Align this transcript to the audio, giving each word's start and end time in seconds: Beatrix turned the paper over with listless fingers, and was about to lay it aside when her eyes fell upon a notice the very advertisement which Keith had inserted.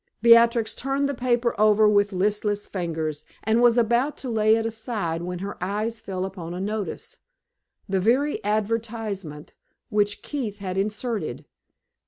Beatrix 0.23 0.73
turned 0.73 1.07
the 1.07 1.13
paper 1.13 1.53
over 1.61 1.87
with 1.87 2.11
listless 2.11 2.65
fingers, 2.65 3.23
and 3.43 3.61
was 3.61 3.77
about 3.77 4.17
to 4.17 4.31
lay 4.31 4.55
it 4.55 4.65
aside 4.65 5.21
when 5.21 5.37
her 5.45 5.63
eyes 5.63 5.99
fell 6.01 6.25
upon 6.25 6.55
a 6.55 6.59
notice 6.59 7.17
the 7.87 7.99
very 7.99 8.43
advertisement 8.43 9.53
which 9.89 10.23
Keith 10.23 10.57
had 10.57 10.75
inserted. 10.75 11.45